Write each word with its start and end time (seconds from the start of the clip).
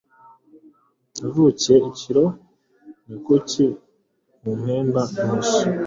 Navunikiye 1.19 1.75
ikiro 1.89 2.23
ni 3.07 3.17
kuki 3.25 3.63
mumpemba 4.41 5.01
inusu 5.21 5.59